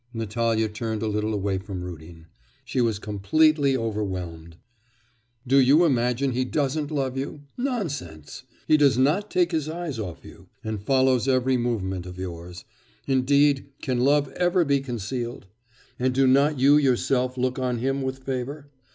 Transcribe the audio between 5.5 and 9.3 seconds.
you imagine he doesn't love you? Nonsense! he does not